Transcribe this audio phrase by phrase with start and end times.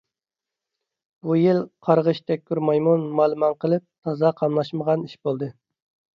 [1.27, 5.53] بۇ يىل قارغىش تەگكۈر مايمۇن مالىمان قىلىپ تازا قاملاشمىغان ئىش بولدى.